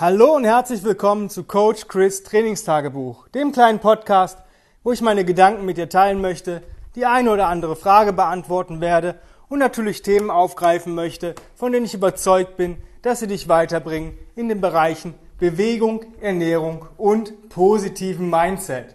[0.00, 4.38] Hallo und herzlich willkommen zu Coach Chris Trainingstagebuch, dem kleinen Podcast,
[4.82, 6.62] wo ich meine Gedanken mit dir teilen möchte,
[6.94, 9.16] die eine oder andere Frage beantworten werde
[9.50, 14.48] und natürlich Themen aufgreifen möchte, von denen ich überzeugt bin, dass sie dich weiterbringen in
[14.48, 18.94] den Bereichen Bewegung, Ernährung und positiven Mindset.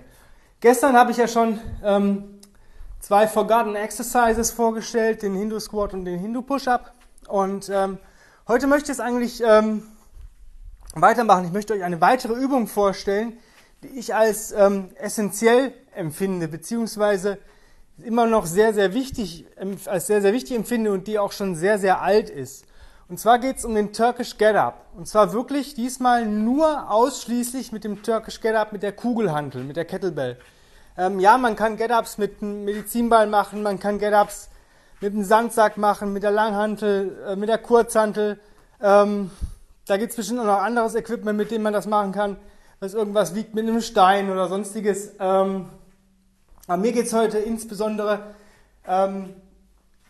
[0.59, 2.39] Gestern habe ich ja schon ähm,
[2.99, 6.93] zwei Forgotten Exercises vorgestellt, den Hindu Squat und den Hindu Push-Up.
[7.27, 7.99] Und ähm,
[8.47, 9.83] heute möchte ich es eigentlich ähm,
[10.93, 11.45] weitermachen.
[11.45, 13.37] Ich möchte euch eine weitere Übung vorstellen,
[13.83, 17.37] die ich als ähm, essentiell empfinde, beziehungsweise
[18.03, 19.45] immer noch sehr, sehr wichtig,
[19.85, 22.65] als sehr, sehr wichtig empfinde und die auch schon sehr, sehr alt ist.
[23.07, 24.85] Und zwar geht es um den Turkish Get Up.
[24.97, 29.77] Und zwar wirklich diesmal nur ausschließlich mit dem Turkish Get Up, mit der Kugelhantel, mit
[29.77, 30.37] der Kettlebell.
[30.97, 34.49] Ähm, ja, man kann Get-Ups mit einem Medizinball machen, man kann Get-Ups
[35.01, 38.39] mit einem Sandsack machen, mit der Langhantel, äh, mit der Kurzhantel.
[38.81, 39.29] Ähm,
[39.85, 42.37] da gibt es bestimmt auch noch anderes Equipment, mit dem man das machen kann,
[42.79, 45.13] was irgendwas wiegt mit einem Stein oder sonstiges.
[45.19, 45.69] Ähm,
[46.67, 48.33] aber mir geht es heute insbesondere
[48.87, 49.35] ähm,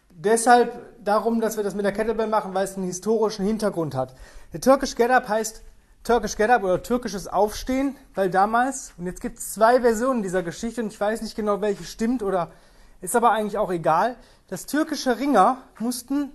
[0.10, 4.16] deshalb darum, dass wir das mit der Kettlebell machen, weil es einen historischen Hintergrund hat.
[4.54, 5.62] Der Turkish Get Up heißt
[6.04, 10.44] Turkish Get Up oder türkisches Aufstehen, weil damals, und jetzt gibt es zwei Versionen dieser
[10.44, 12.52] Geschichte und ich weiß nicht genau, welche stimmt oder
[13.02, 14.16] ist aber eigentlich auch egal,
[14.48, 16.32] dass türkische Ringer mussten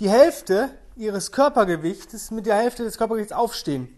[0.00, 3.88] die Hälfte ihres Körpergewichtes mit der Hälfte des Körpergewichts aufstehen.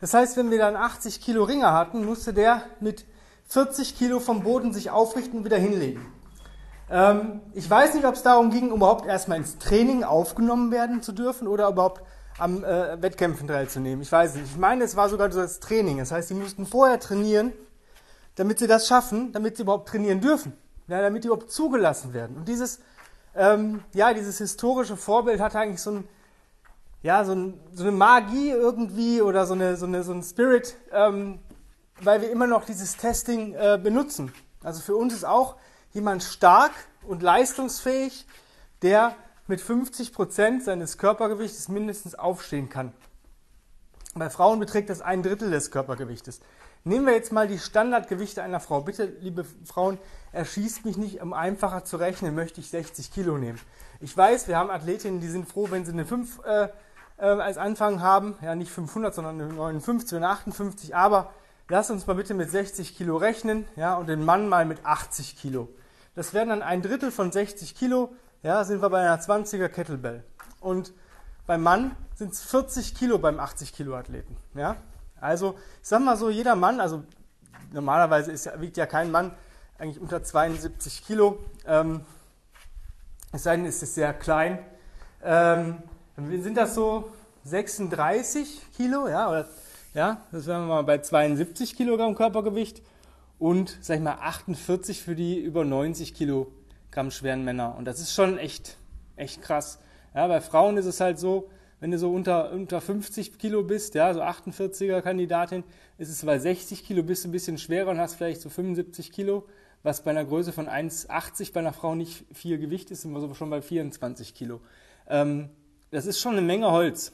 [0.00, 3.04] Das heißt, wenn wir dann 80 Kilo Ringer hatten, musste der mit
[3.48, 6.06] 40 Kilo vom Boden sich aufrichten und wieder hinlegen.
[6.90, 11.12] Ähm, ich weiß nicht, ob es darum ging, überhaupt erstmal ins Training aufgenommen werden zu
[11.12, 12.02] dürfen oder überhaupt
[12.38, 14.00] am äh, Wettkämpfen teilzunehmen.
[14.02, 14.46] Ich weiß nicht.
[14.46, 15.98] Ich meine, es war sogar das Training.
[15.98, 17.52] Das heißt, sie mussten vorher trainieren,
[18.36, 20.54] damit sie das schaffen, damit sie überhaupt trainieren dürfen.
[20.88, 22.36] Ja, damit die überhaupt zugelassen werden.
[22.36, 22.80] Und dieses,
[23.40, 26.08] ähm, ja, dieses historische Vorbild hat eigentlich so, ein,
[27.02, 30.76] ja, so, ein, so eine Magie irgendwie oder so, eine, so, eine, so ein Spirit,
[30.92, 31.38] ähm,
[32.02, 34.30] weil wir immer noch dieses Testing äh, benutzen.
[34.62, 35.56] Also für uns ist auch
[35.94, 36.72] jemand stark
[37.08, 38.26] und leistungsfähig,
[38.82, 39.16] der
[39.46, 42.92] mit 50 Prozent seines Körpergewichtes mindestens aufstehen kann.
[44.14, 46.40] Bei Frauen beträgt das ein Drittel des Körpergewichtes.
[46.82, 48.80] Nehmen wir jetzt mal die Standardgewichte einer Frau.
[48.80, 49.98] Bitte, liebe Frauen,
[50.32, 53.60] erschießt mich nicht, um einfacher zu rechnen, möchte ich 60 Kilo nehmen.
[54.00, 56.68] Ich weiß, wir haben Athletinnen, die sind froh, wenn sie eine 5 äh,
[57.18, 58.36] äh, als Anfang haben.
[58.40, 60.96] Ja, nicht 500, sondern eine 59 oder 58.
[60.96, 61.34] Aber
[61.68, 65.36] lass uns mal bitte mit 60 Kilo rechnen ja, und den Mann mal mit 80
[65.36, 65.68] Kilo.
[66.14, 70.24] Das wären dann ein Drittel von 60 Kilo ja, sind wir bei einer 20er Kettlebell.
[70.60, 70.94] Und
[71.46, 74.34] beim Mann sind es 40 Kilo beim 80 Kilo Athleten.
[74.54, 74.76] Ja?
[75.20, 77.02] Also, ich sag mal so, jeder Mann, also
[77.72, 79.32] normalerweise ist, wiegt ja kein Mann
[79.78, 81.38] eigentlich unter 72 Kilo.
[81.66, 82.02] Ähm,
[83.32, 84.58] es sei denn, es ist sehr klein.
[85.22, 85.82] Ähm,
[86.16, 87.10] sind das so
[87.44, 89.48] 36 Kilo, ja, oder,
[89.94, 92.82] ja, das wären wir mal bei 72 Kilogramm Körpergewicht
[93.38, 96.52] und, sag ich mal, 48 für die über 90 Kilo
[96.90, 97.76] Gramm schweren Männer.
[97.76, 98.76] Und das ist schon echt,
[99.16, 99.78] echt krass.
[100.14, 103.94] Ja, bei Frauen ist es halt so, wenn du so unter, unter 50 Kilo bist,
[103.94, 105.64] ja, so 48er Kandidatin,
[105.98, 109.12] ist es bei 60 Kilo bist du ein bisschen schwerer und hast vielleicht so 75
[109.12, 109.46] Kilo,
[109.82, 113.20] was bei einer Größe von 1,80 bei einer Frau nicht viel Gewicht ist, sind wir
[113.20, 114.60] so schon bei 24 Kilo.
[115.08, 115.48] Ähm,
[115.90, 117.12] das ist schon eine Menge Holz,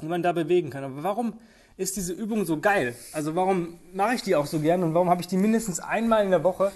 [0.00, 0.84] die man da bewegen kann.
[0.84, 1.38] Aber warum
[1.76, 2.94] ist diese Übung so geil?
[3.12, 6.24] Also warum mache ich die auch so gern und warum habe ich die mindestens einmal
[6.24, 6.70] in der Woche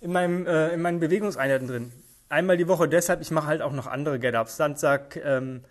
[0.00, 1.92] in, meinem, äh, in meinen Bewegungseinheiten drin.
[2.28, 5.62] Einmal die Woche deshalb, ich mache halt auch noch andere Get-Ups, Sandsack, ähm,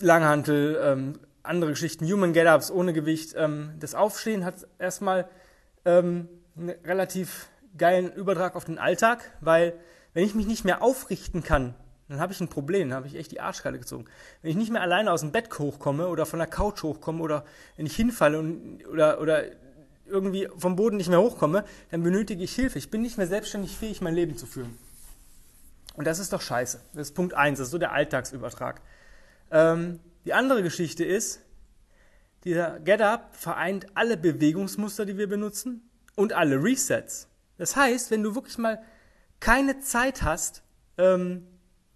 [0.00, 3.34] Langhantel, ähm, andere Geschichten, Human Get-Ups ohne Gewicht.
[3.36, 5.28] Ähm, das Aufstehen hat erstmal
[5.84, 9.74] ähm, einen relativ geilen Übertrag auf den Alltag, weil
[10.14, 11.74] wenn ich mich nicht mehr aufrichten kann,
[12.08, 14.06] dann habe ich ein Problem, dann habe ich echt die Arschkarte gezogen.
[14.40, 17.44] Wenn ich nicht mehr alleine aus dem Bett hochkomme oder von der Couch hochkomme oder
[17.76, 19.44] wenn ich hinfalle und, oder, oder
[20.06, 22.78] irgendwie vom Boden nicht mehr hochkomme, dann benötige ich Hilfe.
[22.78, 24.78] Ich bin nicht mehr selbstständig fähig, mein Leben zu führen.
[25.96, 26.80] Und das ist doch scheiße.
[26.94, 28.80] Das ist Punkt 1, das ist so der Alltagsübertrag.
[29.50, 31.40] Ähm, die andere Geschichte ist,
[32.44, 37.28] dieser Get-Up vereint alle Bewegungsmuster, die wir benutzen und alle Resets.
[37.56, 38.80] Das heißt, wenn du wirklich mal
[39.40, 40.62] keine Zeit hast,
[40.96, 41.46] ähm,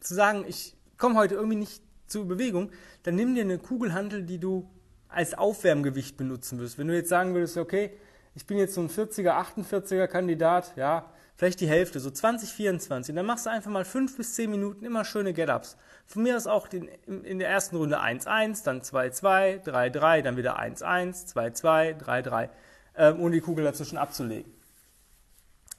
[0.00, 2.70] zu sagen, ich komme heute irgendwie nicht zur Bewegung,
[3.02, 4.68] dann nimm dir eine Kugelhantel, die du
[5.08, 6.78] als Aufwärmgewicht benutzen wirst.
[6.78, 7.92] Wenn du jetzt sagen würdest, okay,
[8.34, 13.14] ich bin jetzt so ein 40er, 48er Kandidat, ja, vielleicht die Hälfte, so 20, 24,
[13.14, 15.76] dann machst du einfach mal 5 bis 10 Minuten immer schöne Get-Ups.
[16.06, 20.58] Von mir aus auch den, in der ersten Runde 1-1, dann 2-2, 3-3, dann wieder
[20.58, 22.48] 1-1, 2-2, 3-3,
[22.96, 24.52] ähm, ohne die Kugel dazwischen abzulegen.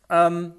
[0.09, 0.53] Ähm,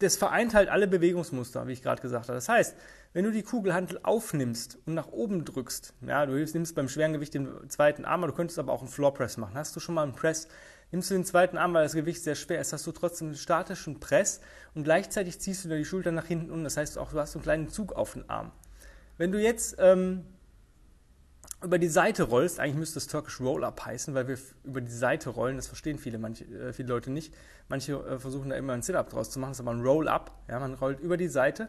[0.00, 2.36] das vereint halt alle Bewegungsmuster, wie ich gerade gesagt habe.
[2.36, 2.74] Das heißt,
[3.12, 7.34] wenn du die Kugelhantel aufnimmst und nach oben drückst, ja, du nimmst beim schweren Gewicht
[7.34, 9.54] den zweiten Arm, du könntest aber auch einen Floor Press machen.
[9.54, 10.48] Hast du schon mal einen Press,
[10.92, 13.36] nimmst du den zweiten Arm, weil das Gewicht sehr schwer ist, hast du trotzdem einen
[13.36, 14.40] statischen Press
[14.74, 17.34] und gleichzeitig ziehst du da die Schulter nach hinten und das heißt auch, du hast
[17.34, 18.52] einen kleinen Zug auf den Arm.
[19.18, 20.24] Wenn du jetzt ähm,
[21.62, 25.30] über die Seite rollst, eigentlich müsste es Turkish Roll-Up heißen, weil wir über die Seite
[25.30, 27.34] rollen, das verstehen viele, manche, äh, viele Leute nicht.
[27.68, 30.32] Manche äh, versuchen da immer einen Sit-Up draus zu machen, das ist aber ein Roll-Up.
[30.48, 31.68] Ja, man rollt über die Seite.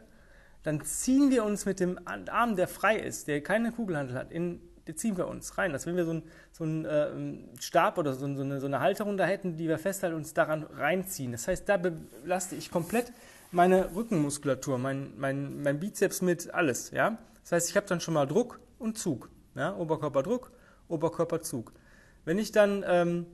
[0.64, 4.62] Dann ziehen wir uns mit dem Arm, der frei ist, der keine Kugelhandel hat, in,
[4.92, 5.72] den ziehen wir uns rein.
[5.74, 9.18] Als wenn wir so einen so äh, Stab oder so, so, eine, so eine Halterung
[9.18, 11.32] da hätten, die wir festhalten und uns daran reinziehen.
[11.32, 13.12] Das heißt, da belaste ich komplett
[13.52, 16.92] meine Rückenmuskulatur, mein, mein, mein Bizeps mit alles.
[16.92, 17.18] Ja?
[17.44, 19.30] Das heißt, ich habe dann schon mal Druck und Zug.
[19.56, 20.52] Ja, Oberkörperdruck,
[20.88, 21.74] Oberkörperzug.
[22.24, 23.26] Wenn ich dann ähm,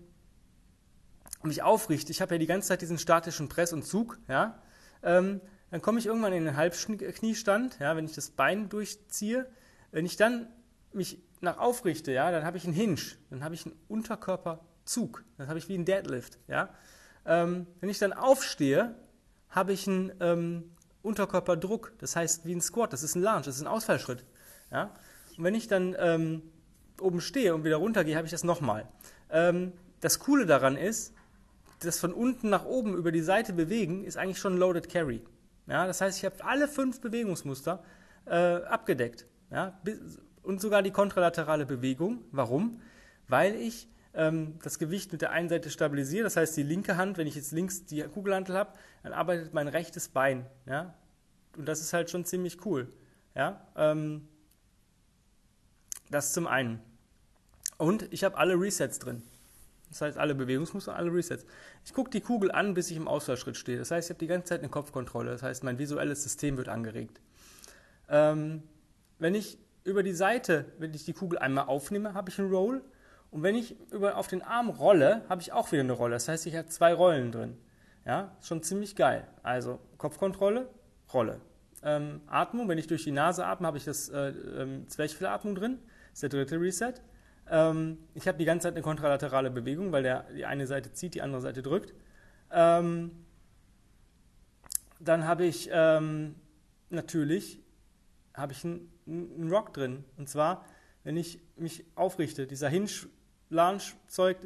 [1.44, 4.60] mich aufrichte, ich habe ja die ganze Zeit diesen statischen Press und Zug, ja,
[5.04, 9.46] ähm, dann komme ich irgendwann in den Halbkniestand, ja, wenn ich das Bein durchziehe.
[9.92, 10.48] Wenn ich dann
[10.94, 15.48] mich nach aufrichte, ja, dann habe ich einen Hinge, dann habe ich einen Unterkörperzug, dann
[15.48, 16.70] habe ich wie einen Deadlift, ja.
[17.26, 18.96] Ähm, wenn ich dann aufstehe,
[19.50, 23.56] habe ich einen ähm, Unterkörperdruck, das heißt wie ein Squat, das ist ein Lunge, das
[23.56, 24.24] ist ein Ausfallschritt,
[24.72, 24.94] ja.
[25.38, 26.42] Und wenn ich dann ähm,
[27.00, 28.88] oben stehe und wieder runtergehe, habe ich das nochmal.
[29.30, 31.14] Ähm, das Coole daran ist,
[31.80, 35.22] das von unten nach oben über die Seite bewegen, ist eigentlich schon Loaded Carry.
[35.68, 37.84] Ja, das heißt, ich habe alle fünf Bewegungsmuster
[38.26, 39.28] äh, abgedeckt.
[39.52, 39.80] Ja,
[40.48, 42.24] und sogar die kontralaterale Bewegung.
[42.32, 42.82] Warum?
[43.28, 46.24] Weil ich ähm, das Gewicht mit der einen Seite stabilisiere.
[46.24, 48.72] Das heißt, die linke Hand, wenn ich jetzt links die Kugelhantel habe,
[49.04, 50.46] dann arbeitet mein rechtes Bein.
[50.66, 50.94] Ja?
[51.58, 52.88] Und das ist halt schon ziemlich cool.
[53.36, 53.68] Ja?
[53.76, 54.26] Ähm,
[56.10, 56.80] das zum einen.
[57.78, 59.24] Und ich habe alle Resets drin.
[59.90, 61.46] Das heißt, alle Bewegungsmuster, alle Resets.
[61.84, 63.78] Ich gucke die Kugel an, bis ich im Ausfallschritt stehe.
[63.78, 65.32] Das heißt, ich habe die ganze Zeit eine Kopfkontrolle.
[65.32, 67.20] Das heißt, mein visuelles System wird angeregt.
[68.08, 68.64] Ähm,
[69.20, 72.84] wenn ich über die Seite, wenn ich die Kugel einmal aufnehme, habe ich einen Roll.
[73.32, 76.14] Und wenn ich über, auf den Arm rolle, habe ich auch wieder eine Rolle.
[76.14, 77.58] Das heißt, ich habe zwei Rollen drin.
[78.06, 79.28] Ja, schon ziemlich geil.
[79.44, 80.70] Also Kopfkontrolle,
[81.14, 81.42] Rolle.
[81.84, 85.80] Ähm, Atmung, wenn ich durch die Nase atme, habe ich das äh, ähm, Zwerchfellatmung drin
[86.18, 86.94] ist der dritte Reset.
[87.50, 91.14] Ähm, ich habe die ganze Zeit eine kontralaterale Bewegung, weil der, die eine Seite zieht,
[91.14, 91.94] die andere Seite drückt.
[92.52, 93.12] Ähm,
[95.00, 96.36] dann habe ich ähm,
[96.90, 97.60] natürlich
[98.34, 100.04] habe ich einen, einen Rock drin.
[100.18, 100.66] Und zwar,
[101.04, 104.38] wenn ich mich aufrichte, dieser Hinge-Launch-Zeug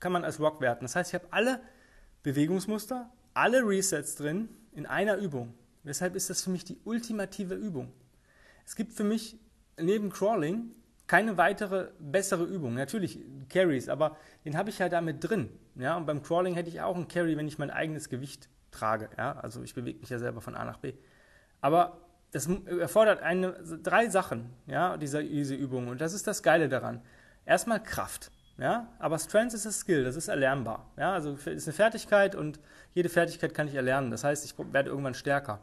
[0.00, 0.84] kann man als Rock werten.
[0.84, 1.60] Das heißt, ich habe alle
[2.22, 5.54] Bewegungsmuster, alle Resets drin in einer Übung.
[5.84, 7.92] Weshalb ist das für mich die ultimative Übung.
[8.64, 9.38] Es gibt für mich
[9.78, 10.70] neben Crawling
[11.06, 12.74] keine weitere bessere Übung.
[12.74, 13.18] Natürlich
[13.48, 15.50] Carries, aber den habe ich ja damit drin.
[15.74, 19.10] Ja, und beim Crawling hätte ich auch einen Carry, wenn ich mein eigenes Gewicht trage.
[19.18, 20.94] Ja, also ich bewege mich ja selber von A nach B.
[21.60, 22.00] Aber
[22.32, 23.52] das erfordert eine,
[23.82, 25.88] drei Sachen, ja, diese, diese Übung.
[25.88, 27.02] Und das ist das Geile daran.
[27.44, 28.30] Erstmal Kraft.
[28.58, 30.86] Ja, aber Strength ist ein Skill, das ist erlernbar.
[30.96, 32.60] Ja, also ist eine Fertigkeit und
[32.94, 34.10] jede Fertigkeit kann ich erlernen.
[34.10, 35.60] Das heißt, ich werde irgendwann stärker.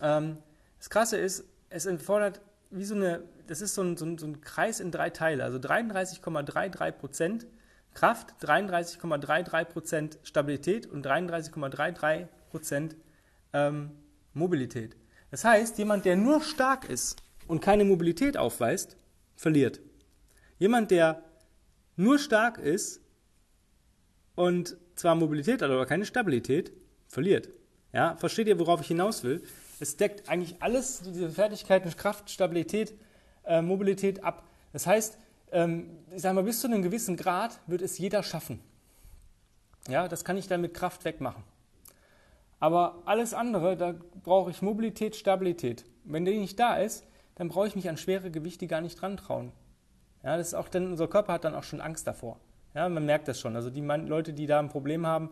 [0.00, 0.38] Ähm,
[0.78, 2.40] das Krasse ist, es erfordert
[2.70, 5.44] wie so eine, das ist so ein, so ein, so ein Kreis in drei Teile.
[5.44, 7.46] Also 33,33 Prozent
[7.94, 12.96] Kraft, 33,33 Prozent Stabilität und 33,33 Prozent
[13.52, 13.90] ähm,
[14.32, 14.96] Mobilität.
[15.30, 17.16] Das heißt, jemand, der nur stark ist
[17.46, 18.96] und keine Mobilität aufweist,
[19.36, 19.80] verliert.
[20.58, 21.22] Jemand, der
[21.96, 23.00] nur stark ist
[24.34, 26.72] und zwar Mobilität hat, aber keine Stabilität,
[27.08, 27.48] verliert.
[27.92, 29.42] Ja, versteht ihr, worauf ich hinaus will?
[29.80, 32.94] Es deckt eigentlich alles, diese Fertigkeiten, Kraft, Stabilität,
[33.44, 34.46] äh, Mobilität ab.
[34.72, 35.18] Das heißt,
[35.52, 38.60] ähm, ich sage mal, bis zu einem gewissen Grad wird es jeder schaffen.
[39.88, 41.42] Ja, das kann ich dann mit Kraft wegmachen.
[42.60, 45.86] Aber alles andere, da brauche ich Mobilität, Stabilität.
[46.04, 49.16] Wenn die nicht da ist, dann brauche ich mich an schwere Gewichte gar nicht dran
[49.16, 49.52] trauen.
[50.22, 52.38] Ja, das ist auch denn unser Körper hat dann auch schon Angst davor.
[52.74, 53.56] Ja, man merkt das schon.
[53.56, 55.30] Also die Leute, die da ein Problem haben,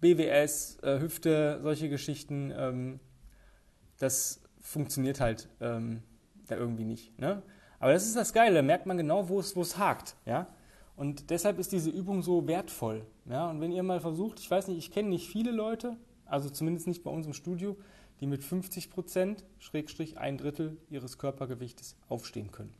[0.00, 3.00] BWS, äh, Hüfte, solche Geschichten, ähm,
[3.98, 6.02] das funktioniert halt ähm,
[6.48, 7.18] da irgendwie nicht.
[7.18, 7.42] Ne?
[7.78, 10.16] Aber das ist das Geile, da merkt man genau, wo es, hakt.
[10.96, 13.06] Und deshalb ist diese Übung so wertvoll.
[13.26, 15.96] Und wenn ihr mal versucht, ich weiß nicht, ich kenne nicht viele Leute,
[16.34, 17.76] also zumindest nicht bei uns im Studio,
[18.20, 22.74] die mit 50 Prozent, Schrägstrich ein Drittel ihres Körpergewichtes aufstehen können.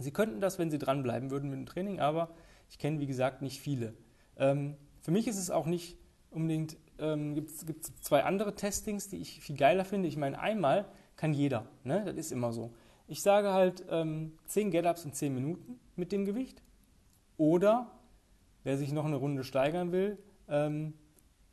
[0.00, 2.34] Sie könnten das, wenn sie dranbleiben würden mit dem Training, aber
[2.68, 3.94] ich kenne, wie gesagt, nicht viele.
[4.36, 5.96] Ähm, für mich ist es auch nicht
[6.30, 7.64] unbedingt ähm, gibt es
[8.00, 10.08] zwei andere Testings, die ich viel geiler finde.
[10.08, 12.02] Ich meine, einmal kann jeder, ne?
[12.04, 12.72] das ist immer so.
[13.06, 16.60] Ich sage halt ähm, 10 Get-Ups in 10 Minuten mit dem Gewicht.
[17.36, 17.92] Oder,
[18.64, 20.18] wer sich noch eine Runde steigern will,
[20.48, 20.94] ähm,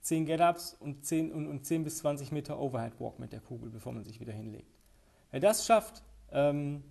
[0.04, 3.70] 10 Get-Ups und 10, und, und 10 bis 20 Meter Overhead Walk mit der Kugel,
[3.70, 4.78] bevor man sich wieder hinlegt.
[5.32, 6.84] Wer das schafft ähm,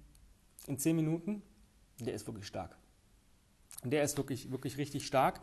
[0.67, 1.43] in 10 Minuten,
[2.01, 2.77] der ist wirklich stark.
[3.85, 5.41] Der ist wirklich, wirklich richtig stark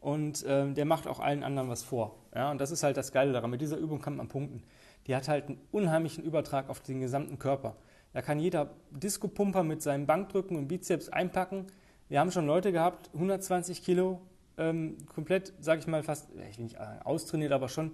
[0.00, 2.16] und ähm, der macht auch allen anderen was vor.
[2.34, 3.50] Ja, und das ist halt das Geile daran.
[3.50, 4.62] Mit dieser Übung kann man punkten.
[5.06, 7.76] Die hat halt einen unheimlichen Übertrag auf den gesamten Körper.
[8.14, 11.66] Da kann jeder Disco-Pumper mit seinem Bankdrücken und Bizeps einpacken.
[12.08, 14.20] Wir haben schon Leute gehabt, 120 Kilo,
[14.60, 17.92] ähm, komplett, sag ich mal, fast, ich will nicht austrainiert, aber schon,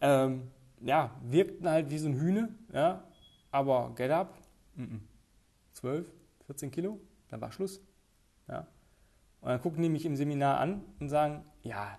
[0.00, 0.50] ähm,
[0.80, 3.04] ja, wirkten halt wie so ein Hühne, ja,
[3.50, 4.36] aber Get Up,
[4.76, 4.98] -mm.
[5.72, 6.06] 12,
[6.46, 7.80] 14 Kilo, dann war Schluss,
[8.48, 8.66] ja.
[9.40, 11.98] Und dann gucken die mich im Seminar an und sagen, ja,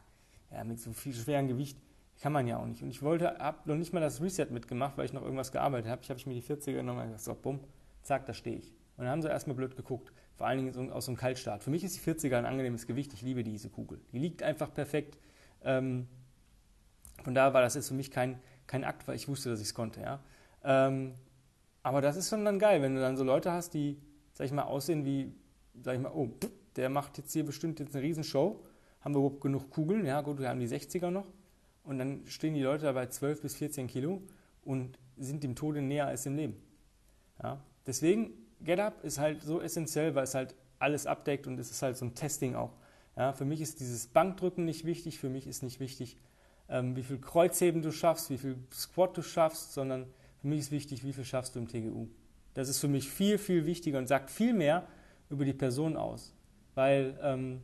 [0.51, 1.77] ja, mit so viel schwerem Gewicht
[2.21, 2.83] kann man ja auch nicht.
[2.83, 5.89] Und ich wollte, habe noch nicht mal das Reset mitgemacht, weil ich noch irgendwas gearbeitet
[5.89, 6.01] habe.
[6.03, 7.59] Ich habe mir die 40er genommen und gesagt, so, bumm,
[8.03, 8.69] zack, da stehe ich.
[8.97, 10.11] Und dann haben sie erstmal blöd geguckt.
[10.41, 11.61] Vor allen Dingen aus so einem Kaltstart.
[11.61, 13.13] Für mich ist die 40er ein angenehmes Gewicht.
[13.13, 14.01] Ich liebe diese Kugel.
[14.11, 15.19] Die liegt einfach perfekt.
[15.63, 16.07] Ähm,
[17.23, 19.67] von daher war das jetzt für mich kein, kein Akt, weil ich wusste, dass ich
[19.67, 20.01] es konnte.
[20.01, 20.19] Ja?
[20.63, 21.13] Ähm,
[21.83, 24.01] aber das ist schon dann geil, wenn du dann so Leute hast, die,
[24.33, 25.31] sag ich mal, aussehen wie,
[25.79, 26.31] sag ich mal, oh,
[26.75, 28.63] der macht jetzt hier bestimmt jetzt eine Riesenshow.
[29.01, 30.07] Haben wir überhaupt genug Kugeln?
[30.07, 31.27] Ja, gut, wir haben die 60er noch.
[31.83, 34.23] Und dann stehen die Leute da bei 12 bis 14 Kilo
[34.63, 36.55] und sind dem Tode näher als dem Leben.
[37.43, 37.63] Ja?
[37.85, 41.97] Deswegen, GetUp ist halt so essentiell, weil es halt alles abdeckt und es ist halt
[41.97, 42.73] so ein Testing auch.
[43.15, 43.33] Ja?
[43.33, 46.17] Für mich ist dieses Bankdrücken nicht wichtig, für mich ist nicht wichtig,
[46.69, 50.05] ähm, wie viel Kreuzheben du schaffst, wie viel Squat du schaffst, sondern
[50.41, 52.07] für mich ist wichtig, wie viel schaffst du im TGU.
[52.53, 54.87] Das ist für mich viel, viel wichtiger und sagt viel mehr
[55.29, 56.33] über die Person aus.
[56.73, 57.61] Weil ähm,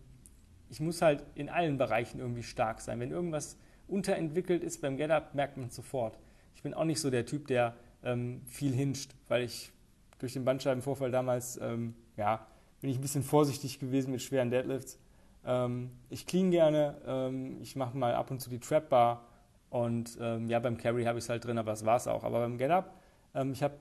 [0.70, 3.00] ich muss halt in allen Bereichen irgendwie stark sein.
[3.00, 6.18] Wenn irgendwas unterentwickelt ist beim Get-Up, merkt man sofort.
[6.56, 9.72] Ich bin auch nicht so der Typ, der ähm, viel hinscht, weil ich
[10.20, 12.46] durch den Bandscheibenvorfall damals, ähm, ja,
[12.82, 15.00] bin ich ein bisschen vorsichtig gewesen mit schweren Deadlifts.
[15.46, 19.26] Ähm, ich clean gerne, ähm, ich mache mal ab und zu die Trap Bar
[19.70, 22.24] und ähm, ja, beim Carry habe ich es halt drin, aber das war es auch.
[22.24, 22.94] Aber beim Get-Up,
[23.34, 23.76] ähm, ich habe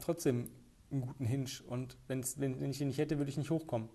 [0.00, 0.50] trotzdem
[0.90, 3.88] einen guten Hinge und wenn, wenn ich den nicht hätte, würde ich nicht hochkommen.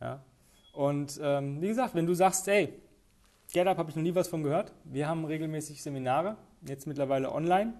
[0.00, 0.24] Ja?
[0.72, 2.72] Und wie gesagt, wenn du sagst, ey,
[3.52, 4.72] GetUp habe ich noch nie was von gehört.
[4.84, 7.74] Wir haben regelmäßig Seminare, jetzt mittlerweile online.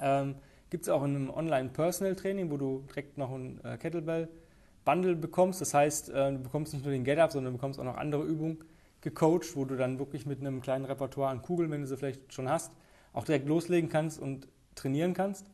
[0.00, 0.36] Ähm,
[0.70, 5.60] Gibt es auch in einem Online-Personal-Training, wo du direkt noch ein äh, Kettlebell-Bundle bekommst.
[5.60, 8.22] Das heißt, äh, du bekommst nicht nur den GetUp, sondern du bekommst auch noch andere
[8.22, 8.58] Übungen
[9.00, 12.32] gecoacht, wo du dann wirklich mit einem kleinen Repertoire an Kugeln, wenn du sie vielleicht
[12.32, 12.70] schon hast,
[13.12, 14.46] auch direkt loslegen kannst und
[14.76, 15.46] trainieren kannst.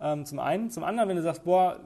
[0.00, 0.70] Ähm, zum einen.
[0.70, 1.78] Zum anderen, wenn du sagst, boah,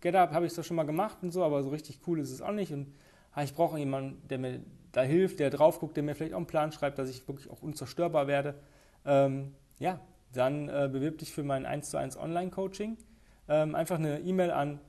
[0.00, 2.42] GetUp habe ich doch schon mal gemacht und so, aber so richtig cool ist es
[2.42, 2.72] auch nicht.
[2.72, 2.92] Und
[3.32, 4.60] ah, ich brauche jemanden, der mir
[4.92, 7.50] da hilft, der drauf guckt, der mir vielleicht auch einen Plan schreibt, dass ich wirklich
[7.50, 8.54] auch unzerstörbar werde,
[9.04, 10.00] ähm, ja,
[10.36, 12.96] dann äh, bewirb dich für mein 1 zu 1 Online-Coaching.
[13.48, 14.80] Ähm, einfach eine E-Mail an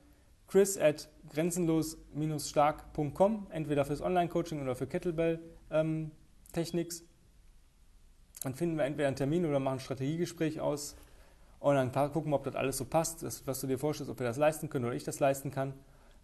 [0.46, 7.00] chris at grenzenlos-stark.com, entweder fürs Online-Coaching oder für Kettlebell-Techniks.
[7.00, 7.06] Ähm,
[8.42, 10.94] dann finden wir entweder einen Termin oder machen ein Strategiegespräch aus
[11.58, 14.20] und dann gucken wir, ob das alles so passt, das, was du dir vorstellst, ob
[14.20, 15.72] wir das leisten können oder ich das leisten kann.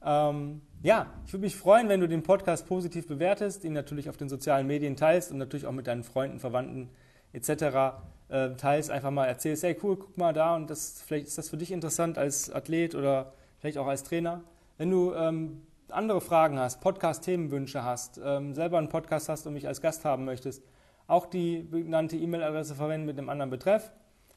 [0.04, 4.16] Ähm, ja, ich würde mich freuen, wenn du den Podcast positiv bewertest, ihn natürlich auf
[4.16, 6.90] den sozialen Medien teilst und natürlich auch mit deinen Freunden, Verwandten
[7.32, 7.96] etc.
[8.28, 8.90] Äh, teilst.
[8.90, 11.70] Einfach mal erzählst, hey cool, guck mal da und das, vielleicht ist das für dich
[11.70, 14.42] interessant als Athlet oder vielleicht auch als Trainer.
[14.78, 19.68] Wenn du ähm, andere Fragen hast, Podcast-Themenwünsche hast, ähm, selber einen Podcast hast und mich
[19.68, 20.62] als Gast haben möchtest,
[21.06, 23.92] auch die benannte E-Mail-Adresse verwenden mit einem anderen Betreff.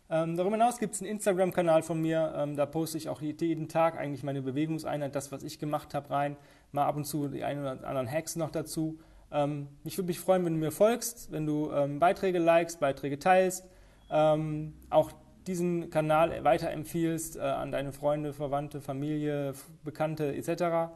[0.09, 3.69] Ähm, darüber hinaus gibt es einen Instagram-Kanal von mir, ähm, da poste ich auch jeden
[3.69, 6.37] Tag eigentlich meine Bewegungseinheit, das, was ich gemacht habe, rein.
[6.71, 8.99] Mal ab und zu die ein oder anderen Hacks noch dazu.
[9.35, 13.19] Ähm, ich würde mich freuen, wenn du mir folgst, wenn du ähm, Beiträge likest, Beiträge
[13.19, 13.65] teilst,
[14.09, 15.11] ähm, auch
[15.45, 20.93] diesen Kanal weiterempfiehlst äh, an deine Freunde, Verwandte, Familie, Bekannte etc.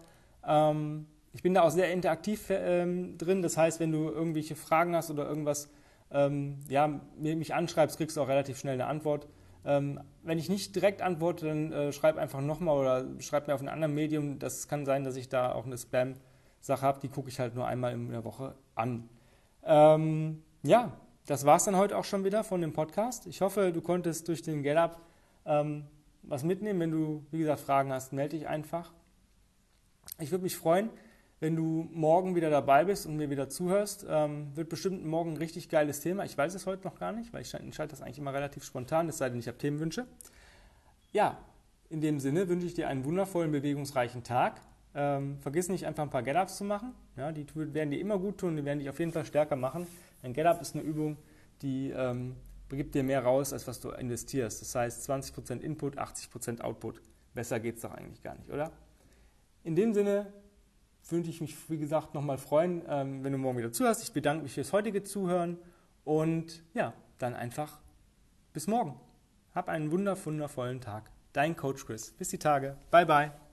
[0.48, 5.12] Ähm, ich bin da auch sehr interaktiv drin, das heißt, wenn du irgendwelche Fragen hast
[5.12, 5.70] oder irgendwas
[6.12, 9.28] ähm, ja, mich anschreibst, kriegst du auch relativ schnell eine Antwort.
[9.64, 13.60] Ähm, wenn ich nicht direkt antworte, dann äh, schreib einfach nochmal oder schreib mir auf
[13.60, 14.40] einem anderen Medium.
[14.40, 15.78] Das kann sein, dass ich da auch eine
[16.60, 19.10] Spam-Sache habe, die gucke ich halt nur einmal in der Woche an.
[19.64, 20.92] Ähm, ja,
[21.26, 23.28] das war es dann heute auch schon wieder von dem Podcast.
[23.28, 25.02] Ich hoffe, du konntest durch den Get-Up
[25.46, 25.86] ähm,
[26.24, 26.80] was mitnehmen.
[26.80, 28.92] Wenn du, wie gesagt, Fragen hast, melde dich einfach.
[30.20, 30.90] Ich würde mich freuen,
[31.40, 34.06] wenn du morgen wieder dabei bist und mir wieder zuhörst.
[34.10, 36.26] Ähm, wird bestimmt morgen ein richtig geiles Thema.
[36.26, 39.08] Ich weiß es heute noch gar nicht, weil ich entscheide das eigentlich immer relativ spontan,
[39.08, 40.06] es sei denn, ich habe Themenwünsche.
[41.12, 41.38] Ja,
[41.90, 44.62] in dem Sinne wünsche ich dir einen wundervollen, bewegungsreichen Tag.
[44.96, 46.94] Ähm, vergiss nicht, einfach ein paar Get-Ups zu machen.
[47.16, 49.88] Ja, die werden dir immer gut tun, die werden dich auf jeden Fall stärker machen.
[50.24, 51.18] Ein Get-Up ist eine Übung,
[51.62, 52.36] die ähm,
[52.70, 54.62] gibt dir mehr raus, als was du investierst.
[54.62, 57.02] Das heißt 20% Input, 80% Output.
[57.34, 58.72] Besser geht es doch eigentlich gar nicht, oder?
[59.64, 60.32] In dem Sinne,
[61.08, 64.04] würde ich mich, wie gesagt, nochmal freuen, ähm, wenn du morgen wieder zuhörst.
[64.04, 65.58] Ich bedanke mich fürs heutige Zuhören
[66.04, 67.80] und ja, dann einfach
[68.54, 69.00] bis morgen.
[69.54, 71.12] Hab einen wundervollen Tag.
[71.34, 72.12] Dein Coach Chris.
[72.12, 72.78] Bis die Tage.
[72.92, 73.49] Bye bye.